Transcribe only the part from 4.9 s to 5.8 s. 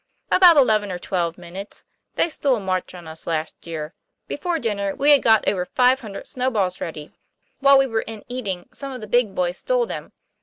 we had got over